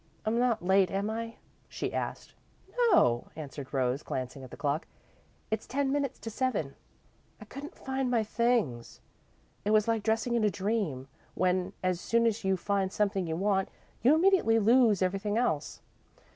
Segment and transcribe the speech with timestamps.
[0.25, 1.35] "I'm not late, am I?"
[1.69, 2.33] she asked.
[2.89, 4.87] "No," answered Rose, glancing at the clock.
[5.51, 6.73] "It's ten minutes to seven."
[7.39, 8.99] "I couldn't find my things.
[9.63, 13.35] It was like dressing in a dream, when, as soon as you find something you
[13.35, 13.69] want,
[14.01, 15.83] you immediately lose everything else."